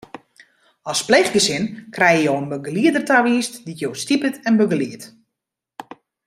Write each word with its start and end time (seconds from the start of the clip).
As 0.93 0.99
pleechgesin 1.09 1.63
krije 1.95 2.21
jo 2.27 2.33
in 2.41 2.49
begelieder 2.53 3.03
tawiisd 3.09 3.53
dy't 3.65 3.81
jo 3.83 3.89
stipet 4.03 4.35
en 4.47 4.55
begeliedt. 4.61 5.03